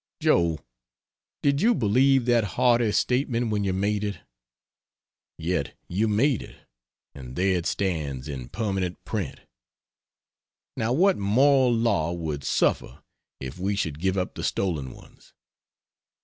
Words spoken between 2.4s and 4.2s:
hardy statement when you made it?